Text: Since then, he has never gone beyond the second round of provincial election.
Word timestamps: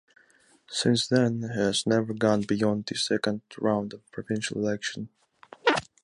Since 0.71 1.09
then, 1.09 1.41
he 1.53 1.59
has 1.59 1.85
never 1.85 2.15
gone 2.15 2.41
beyond 2.41 2.87
the 2.87 2.95
second 2.95 3.41
round 3.59 3.93
of 3.93 4.11
provincial 4.11 4.57
election. 4.57 5.09